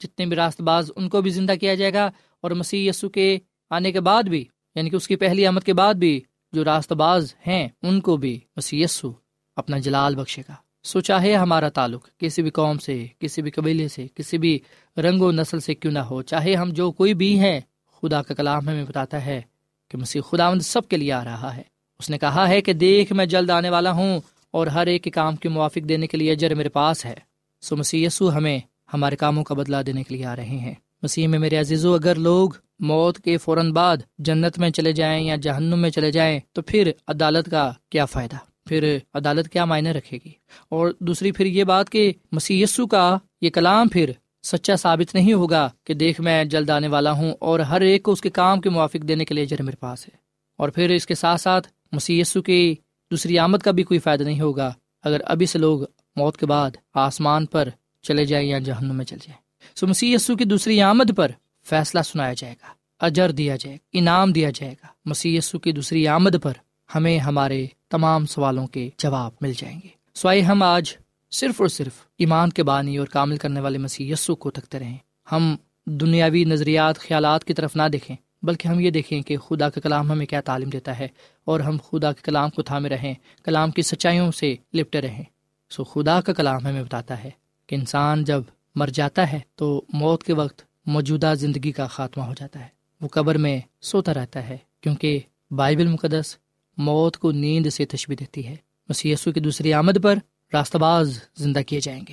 جتنے 0.00 0.26
بھی 0.26 0.36
راست 0.36 0.60
باز 0.60 0.90
ان 0.96 1.08
کو 1.08 1.22
بھی 1.22 1.30
زندہ 1.30 1.52
کیا 1.60 1.74
جائے 1.74 1.92
گا 1.92 2.10
اور 2.40 2.50
مسیح 2.50 2.88
یسو 2.90 3.08
کے 3.08 3.38
آنے 3.70 3.92
کے 3.92 4.00
بعد 4.00 4.22
بھی 4.22 4.44
یعنی 4.74 4.90
کہ 4.90 4.96
اس 4.96 5.08
کی 5.08 5.16
پہلی 5.16 5.46
آمد 5.46 5.60
کے 5.60 5.72
بعد 5.72 5.94
بھی، 5.94 6.20
جو 6.52 6.64
راست 6.64 6.92
باز 6.92 7.34
ہیں، 7.46 7.68
ان 7.82 8.00
کو 8.00 8.16
بھی 8.16 8.40
مسیح 8.56 8.84
یسو 8.84 9.12
اپنا 9.56 9.78
جلال 9.78 10.16
بخشے 10.16 10.42
گا۔ 10.48 10.54
سو 10.82 11.00
چاہے 11.00 11.34
ہمارا 11.34 11.68
تعلق 11.68 12.08
کسی 12.18 12.42
بھی 12.42 12.50
قوم 12.50 12.78
سے، 12.78 13.06
کسی 13.18 13.42
بھی 13.42 13.50
قبیلے 13.50 13.88
سے، 13.88 14.06
کسی 14.14 14.38
بھی 14.38 14.58
رنگ 14.96 15.22
و 15.22 15.32
نسل 15.32 15.60
سے 15.60 15.74
کیوں 15.74 15.92
نہ 15.92 15.98
ہو، 15.98 16.22
چاہے 16.22 16.54
ہم 16.54 16.70
جو 16.70 16.92
کوئی 16.92 17.14
بھی 17.14 17.38
ہیں، 17.38 17.60
خدا 18.02 18.22
کا 18.22 18.34
کلام 18.34 18.68
ہمیں 18.68 18.84
بتاتا 18.84 19.24
ہے 19.26 19.42
کہ 19.88 19.98
مسیح 19.98 20.20
خدا 20.20 20.58
سب 20.58 20.88
کے 20.88 20.96
لیے 20.96 21.12
آ 21.12 21.24
رہا 21.24 21.56
ہے۔ 21.56 21.62
اس 21.98 22.10
نے 22.10 22.18
کہا 22.18 22.48
ہے 22.48 22.60
کہ 22.60 22.72
دیکھ، 22.72 23.12
میں 23.12 23.26
جلد 23.26 23.50
آنے 23.50 23.70
والا 23.70 23.92
ہوں 23.92 24.20
اور 24.50 24.66
ہر 24.66 24.86
ایک 24.86 25.04
کے 25.04 25.10
کام 25.10 25.36
کے 25.36 25.48
موافق 25.48 25.88
دینے 25.88 26.06
کے 26.06 26.16
لیے 26.16 26.32
اجر 26.32 26.54
میرے 26.54 26.68
پاس 26.68 27.04
ہے۔ 27.06 27.14
سو 27.60 27.76
مسیح 27.76 28.06
یسو 28.06 28.36
ہمیں 28.36 28.58
ہمارے 28.94 29.16
کاموں 29.16 29.44
کا 29.44 29.54
بدلا 29.54 29.82
دینے 29.86 30.02
کے 30.02 30.14
لیے 30.14 30.26
آ 30.26 30.36
رہے 30.36 30.44
ہیں۔ 30.44 30.74
مسیح 31.02 31.28
میں 31.28 31.38
میرے 31.38 31.56
عزیز 31.56 31.86
اگر 31.86 32.14
لوگ 32.14 32.50
موت 32.80 33.18
کے 33.18 33.36
فوراً 33.36 33.72
بعد 33.72 33.96
جنت 34.18 34.58
میں 34.58 34.70
چلے 34.70 34.92
جائیں 34.92 35.26
یا 35.26 35.36
جہنم 35.36 35.78
میں 35.78 35.90
چلے 35.90 36.12
جائیں، 36.12 36.40
تو 36.52 36.62
پھر 36.62 36.90
عدالت 37.08 37.50
کا 37.50 37.72
کیا 37.90 38.04
فائدہ؟ 38.04 38.36
پھر 38.66 38.98
عدالت 39.14 39.48
کیا 39.48 39.64
معنی 39.64 39.92
رکھے 39.92 40.18
گی؟ 40.24 40.30
اور 40.68 40.90
دوسری 41.00 41.32
پھر 41.32 41.46
یہ 41.46 41.64
بات 41.64 41.90
کہ 41.90 42.12
مسی 42.32 42.64
کا 42.90 43.18
یہ 43.40 43.50
کلام 43.50 43.88
پھر 43.88 44.10
سچا 44.42 44.76
ثابت 44.76 45.14
نہیں 45.14 45.32
ہوگا 45.32 45.70
کہ 45.84 45.94
دیکھ 45.94 46.20
میں 46.20 46.44
جلد 46.44 46.70
آنے 46.70 46.88
والا 46.88 47.12
ہوں 47.12 47.32
اور 47.40 47.60
ہر 47.60 47.80
ایک 47.80 48.02
کو 48.02 48.12
اس 48.12 48.20
کے 48.20 48.30
کام 48.30 48.60
کے 48.60 48.70
موافق 48.70 49.08
دینے 49.08 49.24
کے 49.24 49.34
لیے 49.34 49.46
جر 49.46 49.62
میرے 49.62 49.76
پاس 49.76 50.08
ہے۔ 50.08 50.16
اور 50.58 50.68
پھر 50.68 50.90
اس 50.90 51.06
کے 51.06 51.14
ساتھ 51.14 51.40
ساتھ 51.40 51.68
مسی 51.92 52.22
کی 52.46 52.74
دوسری 53.10 53.38
آمد 53.38 53.58
کا 53.58 53.70
بھی 53.70 53.82
کوئی 53.82 54.00
فائدہ 54.00 54.22
نہیں 54.22 54.40
ہوگا۔ 54.40 54.72
اگر 55.02 55.20
ابھی 55.24 55.46
سے 55.46 55.58
لوگ 55.58 55.80
موت 56.16 56.36
کے 56.36 56.46
بعد 56.46 56.70
آسمان 56.94 57.46
پر 57.46 57.68
چلے 58.02 58.24
جائیں 58.24 58.48
یا 58.48 58.58
جہنم 58.58 58.96
میں 58.96 59.04
چل 59.04 59.16
جائیں 59.16 59.50
سو 59.76 59.86
مسیح 59.86 60.14
یسو 60.14 60.36
کی 60.36 60.44
دوسری 60.44 60.80
آمد 60.80 61.16
پر 61.16 61.30
فیصلہ 61.62 62.00
سنایا 62.00 62.32
جائے 62.32 62.54
گا، 62.62 62.66
اجر 63.00 63.30
دیا 63.30 63.56
جائے 63.56 63.76
گا، 63.76 63.88
انعام 63.92 64.32
دیا 64.32 64.50
جائے 64.54 64.72
گا۔ 64.72 64.86
مسیح 65.04 65.38
یسو 65.38 65.58
کی 65.58 65.72
دوسری 65.72 66.08
آمد 66.08 66.36
پر 66.42 66.52
ہمیں 66.94 67.18
ہمارے 67.18 67.66
تمام 67.88 68.26
سوالوں 68.26 68.66
کے 68.66 68.90
جواب 68.98 69.32
مل 69.40 69.52
جائیں 69.56 69.80
گے۔ 69.84 69.88
سوائے 70.14 70.40
ہم 70.40 70.62
آج 70.62 70.92
صرف 71.30 71.60
اور 71.60 71.68
صرف 71.68 71.92
ایمان 72.18 72.50
کے 72.50 72.62
بانی 72.62 72.98
اور 72.98 73.06
کامل 73.06 73.36
کرنے 73.36 73.60
والے 73.60 73.78
مسیح 73.78 74.12
یسو 74.12 74.34
کو 74.36 74.50
تکتے 74.50 74.78
رہیں۔ 74.78 74.96
ہم 75.32 75.56
دنیاوی 75.86 76.44
نظریات، 76.44 76.98
خیالات 76.98 77.44
کی 77.44 77.54
طرف 77.54 77.76
نہ 77.76 77.82
دیکھیں، 77.92 78.16
بلکہ 78.42 78.68
ہم 78.68 78.80
یہ 78.80 78.90
دیکھیں 78.90 79.22
کہ 79.22 79.36
خدا 79.36 79.70
کا 79.70 79.80
کلام 79.80 80.12
ہمیں 80.12 80.26
کیا 80.26 80.40
تعلیم 80.40 80.68
دیتا 80.68 80.98
ہے 80.98 81.08
اور 81.44 81.60
ہم 81.60 81.76
خدا 81.90 82.12
کے 82.12 82.20
کلام 82.22 82.50
کو 82.50 82.62
تھامے 82.62 82.88
رہیں، 82.88 83.14
کلام 83.44 83.70
کی 83.70 83.82
سچائیوں 83.82 84.30
سے 84.30 84.56
لپٹے 84.74 85.00
رہیں۔ 85.00 85.24
سو 85.70 85.84
خدا 85.84 86.20
کا 86.20 86.32
کلام 86.32 86.66
ہمیں 86.66 86.84
بتاتا 86.84 87.24
ہے 87.24 87.30
کہ 87.70 87.74
انسان 87.74 88.24
جب 88.24 88.42
مر 88.74 88.86
جاتا 88.86 89.32
ہے 89.32 89.40
تو 89.54 89.82
موت 89.88 90.24
کے 90.24 90.32
وقت 90.32 90.62
موجودہ 90.86 91.34
زندگی 91.36 91.72
کا 91.72 91.86
خاتمہ 91.86 92.22
ہو 92.22 92.34
جاتا 92.36 92.60
ہے۔ 92.60 92.68
وہ 93.00 93.08
قبر 93.08 93.34
میں 93.34 93.60
سوتا 93.80 94.14
رہتا 94.14 94.48
ہے 94.48 94.58
کیونکہ 94.80 95.20
بائبل 95.50 95.86
مقدس 95.86 96.36
موت 96.76 97.16
کو 97.16 97.32
نیند 97.32 97.66
سے 97.66 97.84
تشبی 97.84 98.16
دیتی 98.16 98.46
ہے۔ 98.46 98.56
مسی 98.88 99.14
کی 99.34 99.40
دوسری 99.40 99.72
آمد 99.72 100.02
پر 100.02 100.14
راست 100.52 100.76
باز 100.76 101.20
زندہ 101.36 101.58
کیے 101.66 101.80
جائیں 101.80 102.00
گے۔ 102.08 102.12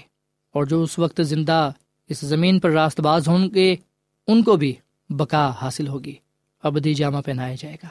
اور 0.54 0.64
جو 0.64 0.84
اس 0.84 1.00
وقت 1.00 1.22
زندہ 1.24 1.72
اس 2.10 2.20
زمین 2.20 2.60
پر 2.60 2.72
راست 2.72 3.00
باز 3.00 3.28
ہوں 3.28 3.50
گے، 3.56 3.76
ان 4.28 4.44
کو 4.44 4.56
بھی 4.56 4.76
بقا 5.10 5.52
حاصل 5.62 5.88
ہوگی۔ 5.88 6.16
ابدی 6.64 6.94
جامع 6.94 7.22
پہنایا 7.22 7.56
جائے 7.60 7.76
گا۔ 7.84 7.88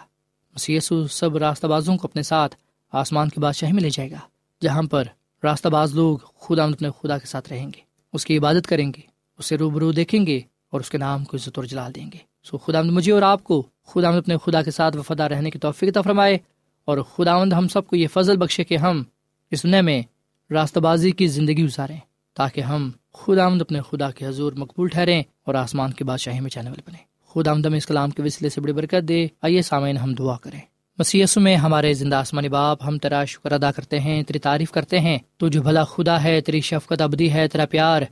مسیسو 0.54 1.06
سب 1.06 1.36
راستہ 1.36 1.66
بازوں 1.66 1.96
کو 1.96 2.08
اپنے 2.08 2.22
ساتھ 2.22 2.56
آسمان 2.92 3.28
کے 3.28 3.40
بادشاہ 3.40 3.72
میں 3.72 3.82
لے 3.82 3.90
جائے 3.90 4.10
گا، 4.10 4.18
جہاں 4.62 4.82
پر 4.82 5.04
راستہ 5.44 5.68
باز 5.68 5.94
لوگ 5.94 6.18
خدا 6.18 6.64
اپنے 6.64 6.88
خدا 7.02 7.18
کے 7.18 7.26
ساتھ 7.26 7.52
رہیں 7.52 7.66
گے۔ 7.66 7.80
اس 8.12 8.26
کی 8.26 8.38
عبادت 8.38 8.66
کریں 8.66 8.92
گے، 8.96 9.00
اسے 9.38 9.56
روبرو 9.56 9.92
دیکھیں 9.92 10.26
گے 10.26 10.40
اور 10.70 10.80
اس 10.80 10.90
کے 10.90 10.98
نام 10.98 11.24
کو 11.24 11.36
عزت 11.36 11.50
اور 11.56 11.64
جلال 11.64 11.94
دیں 11.94 12.12
گے۔ 12.12 12.18
سو 12.42 12.58
خدا 12.58 12.82
مجھے 12.82 13.12
اور 13.12 13.22
آپ 13.22 13.44
کو، 13.44 13.66
خدا 13.86 14.08
اپنے 14.08 14.36
خدا 14.44 14.62
کے 14.62 14.70
ساتھ 14.70 14.96
وفادہ 14.96 15.22
رہنے 15.22 15.50
کی 15.50 15.58
توفیق 15.58 15.98
فرمائے 16.04 16.38
اور 16.84 16.98
خدا 16.98 17.42
ہم 17.42 17.68
سب 17.68 17.86
کو 17.86 17.96
یہ 17.96 18.06
فضل 18.08 18.36
بخشے 18.36 18.64
کہ 18.64 18.76
ہم 18.76 19.02
اس 19.50 19.62
دنیا 19.62 19.80
میں 19.80 20.02
راستہ 20.50 20.80
بازی 20.80 21.10
کی 21.10 21.26
زندگی 21.26 21.64
گزاریں 21.64 21.96
تاکہ 22.34 22.60
ہم 22.60 22.90
خدا 23.12 23.46
آمد 23.46 23.60
اپنے 23.60 23.80
خدا 23.90 24.10
کے 24.10 24.26
حضور 24.26 24.52
مقبول 24.52 24.88
ٹھہریں 24.88 25.22
اور 25.46 25.54
آسمان 25.54 25.92
کی 25.92 26.04
بادشاہی 26.04 26.40
میں 26.40 26.50
جانے 26.52 26.70
والے 26.70 26.82
بنے 26.86 27.16
خدا 27.34 27.50
آمد 27.50 27.66
اس 27.66 27.86
کلام 27.86 28.10
کے 28.10 28.22
وسیلے 28.22 28.48
سے 28.48 28.60
بڑی 28.60 28.72
برکت 28.72 29.08
دے۔ 29.08 29.26
آئیے 29.42 29.62
سامعین 29.62 29.96
ہم 29.96 30.14
دعا 30.14 30.36
کریں۔ 30.36 30.60
مسیس 30.98 31.36
میں 31.36 31.56
ہمارے 31.56 31.94
زندہ 31.94 32.16
آسمانی 32.16 32.48
باپ، 32.48 32.78
ہم 32.86 32.98
تیرا 32.98 33.24
شکر 33.24 33.52
ادا 33.52 33.72
کرتے 33.72 34.00
ہیں، 34.00 34.22
تیری 34.22 34.38
تعریف 34.38 34.70
کرتے 34.70 35.00
ہیں۔ 35.00 35.18
تو 35.36 35.48
جو 35.48 35.62
بھلا 35.62 35.84
خدا 35.84 36.22
ہے، 36.22 36.40
تیری 36.40 36.60
شفقت 36.60 37.00
ابدی 37.00 37.32
ہے، 37.32 37.48
تیرا 37.48 37.66
پیار 37.66 38.02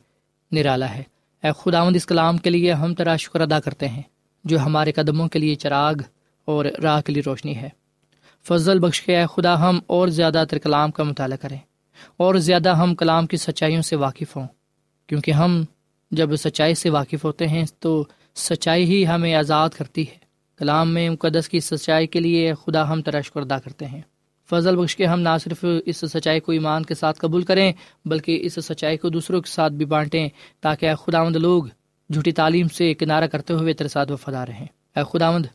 نرالا 0.53 0.95
ہے۔ 0.95 1.03
اے 1.43 1.51
خدا 1.59 1.81
اس 1.81 2.07
کلام 2.07 2.39
کے 2.39 2.51
لیے 2.51 2.73
ہم 2.73 2.95
تیرا 2.95 3.17
شکر 3.17 3.41
ادا 3.41 3.61
کرتے 3.61 3.89
ہیں، 3.89 4.03
جو 4.45 4.61
ہمارے 4.61 4.93
قدموں 4.93 5.29
کے 5.29 5.39
لیے 5.39 5.55
چراغ 5.55 5.95
اور 6.45 6.65
راہ 6.65 7.01
کے 7.01 7.13
لیے 7.13 7.23
روشنی 7.27 7.57
ہے۔ 7.57 7.69
فضل 8.49 8.79
بخش 8.79 9.03
کے 9.03 9.17
اے 9.17 9.25
خدا، 9.37 9.69
ہم 9.69 9.81
اور 9.87 10.09
زیادہ 10.09 10.45
تر 10.51 10.59
کلام 10.59 10.91
کا 10.91 11.03
مطالعہ 11.03 11.37
کریں۔ 11.37 11.59
اور 12.17 12.35
زیادہ 12.35 12.77
ہم 12.77 12.95
کلام 12.95 13.27
کی 13.27 13.37
سچائیوں 13.37 13.83
سے 13.83 13.97
واقف 13.97 14.37
ہوں۔ 14.37 14.47
کیونکہ 15.07 15.31
ہم 15.31 15.65
جب 16.11 16.37
سچائی 16.37 16.75
سے 16.75 16.91
واقف 16.91 17.25
ہوتے 17.25 17.49
ہیں، 17.49 17.65
تو 17.79 18.05
سچائی 18.35 18.85
ہی 18.85 19.07
ہمیں 19.07 19.35
آزاد 19.35 19.69
کرتی 19.69 20.03
ہے۔ 20.03 20.24
کلام 20.65 20.95
میں 20.95 21.11
مقدس 21.11 21.49
کی 21.49 21.61
سچائی 21.61 22.07
کے 22.07 22.21
لیے 22.21 22.55
خدا 22.55 22.93
ہم 22.93 23.03
ترشکر 23.03 23.41
ادا 23.41 23.59
کرتے 23.59 23.87
ہیں۔ 23.87 24.01
فضل 24.51 24.77
بخش 24.77 24.97
کے 24.97 25.07
ہم 25.07 25.21
نہ 25.21 25.29
صرف 25.45 25.65
اس 25.87 25.97
سچائی 25.97 26.41
کو 26.41 26.53
ایمان 26.53 26.83
کے 26.83 26.95
ساتھ 26.95 27.19
قبول 27.19 27.43
کریں، 27.43 27.73
بلکہ 28.05 28.39
اس 28.43 28.59
سچائی 28.63 28.97
کو 28.97 29.09
دوسروں 29.09 29.41
کے 29.41 29.51
ساتھ 29.51 29.73
بھی 29.73 29.85
بانٹیں 29.85 30.29
تاکہ 30.61 30.95
خدا 30.95 31.25
مند 31.25 31.37
لوگ 31.37 31.65
جھوٹی 32.11 32.33
تعلیم 32.33 32.69
سے 32.69 32.95
کنارہ 32.95 33.27
کرتے 33.27 33.55
ہوئے 33.55 33.73
ترساد 33.73 34.07
وفادار 34.11 34.49
رہیں۔ 34.49 34.67
اے 34.97 35.03
خدا 35.13 35.31
مند 35.31 35.47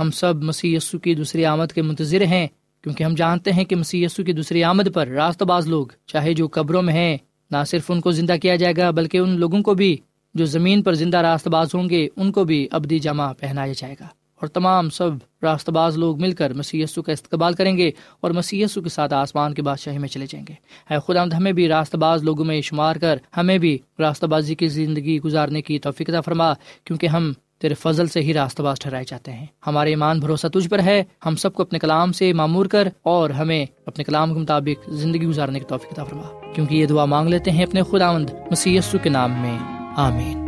ہم 0.00 0.10
سب 0.10 0.42
مسی 0.42 0.74
یسو 0.74 0.98
کی 0.98 1.14
دوسری 1.14 1.44
آمد 1.44 1.72
کے 1.72 1.82
منتظر 1.82 2.22
ہیں، 2.22 2.46
کیونکہ 2.82 3.04
ہم 3.04 3.14
جانتے 3.14 3.52
ہیں 3.52 3.64
کہ 3.64 3.76
مسی 3.76 4.04
یسو 4.04 4.24
کی 4.24 4.32
دوسری 4.32 4.64
آمد 4.64 4.94
پر 4.94 5.08
راست 5.08 5.42
باز 5.42 5.68
لوگ، 5.68 5.86
چاہے 6.06 6.34
جو 6.34 6.48
قبروں 6.52 6.82
میں 6.82 6.94
ہیں، 6.94 7.16
نہ 7.50 7.64
صرف 7.66 7.90
ان 7.90 8.00
کو 8.00 8.10
زندہ 8.10 8.36
کیا 8.42 8.56
جائے 8.56 8.74
گا، 8.76 8.90
بلکہ 8.90 9.18
ان 9.18 9.30
لوگوں 9.30 9.62
کو 9.62 9.74
بھی 9.74 9.96
جو 10.34 10.44
زمین 10.44 10.82
پر 10.82 10.92
زندہ 10.92 11.18
راست 11.18 11.48
باز 11.48 11.74
ہوں 11.74 11.90
گے، 11.90 12.08
ان 12.16 12.32
کو 12.32 12.44
بھی 12.44 12.68
ابدی 12.70 12.98
جمع 12.98 13.32
پہنایا 13.32 13.72
جائے 13.76 13.94
گا۔ 14.00 14.17
اور 14.40 14.48
تمام 14.48 14.90
سب 14.90 15.10
راست 15.42 15.70
باز 15.70 15.96
لوگ 15.96 16.20
مل 16.20 16.32
کر 16.32 16.54
مسی 16.54 16.84
کا 17.06 17.12
استقبال 17.12 17.52
کریں 17.52 17.76
گے 17.76 17.90
اور 18.20 18.30
مسی 18.30 18.64
کے 18.74 18.88
ساتھ 18.88 19.14
آسمان 19.14 19.54
کے 19.54 19.62
بادشاہی 19.62 19.98
میں 19.98 20.08
چلے 20.08 20.26
جائیں 20.30 20.46
گے۔ 20.48 20.54
اے 20.90 20.96
خدا، 21.06 21.36
ہمیں 21.36 21.52
بھی 21.52 21.68
راست 21.68 21.96
باز 21.96 22.22
لوگوں 22.22 22.44
میں 22.44 22.60
شمار 22.60 22.96
کر، 22.96 23.16
ہمیں 23.36 23.58
بھی 23.58 23.78
راستہ 23.98 24.26
بازی 24.26 24.54
کی 24.54 24.68
زندگی 24.68 25.20
گزارنے 25.20 25.62
کی 25.62 25.78
توفیق 25.78 26.10
فرما، 26.24 26.52
کیونکہ 26.84 27.06
ہم 27.06 27.32
تیرے 27.58 27.74
فضل 27.74 28.06
سے 28.06 28.20
ہی 28.20 28.34
راستہ 28.34 28.62
باز 28.62 28.78
ٹھہرائے 28.78 29.04
جاتے 29.08 29.32
ہیں۔ 29.32 29.46
ہمارے 29.66 29.88
ایمان 29.88 30.20
بھروسہ 30.20 30.46
تجھ 30.46 30.68
پر 30.68 30.78
ہے، 30.78 31.04
ہم 31.26 31.36
سب 31.36 31.54
کو 31.54 31.62
اپنے 31.62 31.78
کلام 31.78 32.12
سے 32.12 32.32
معمور 32.32 32.66
کر 32.66 32.88
اور 33.02 33.30
ہمیں 33.30 33.66
اپنے 33.86 34.04
کلام 34.04 34.34
کے 34.34 34.40
مطابق 34.40 34.90
زندگی 34.90 35.26
گزارنے 35.26 35.58
کی 35.58 35.66
توفیق 35.68 35.96
فرما، 36.08 36.52
کیونکہ 36.54 36.74
یہ 36.74 36.86
دعا 36.86 37.04
مانگ 37.04 37.28
لیتے 37.28 37.50
ہیں 37.50 37.64
اپنے 37.64 37.82
خدا 37.82 38.12
مند 38.12 38.30
مسی 38.50 38.78
کے 39.02 39.08
نام 39.08 39.30
میں۔ 39.30 39.58
آمین۔ 39.96 40.47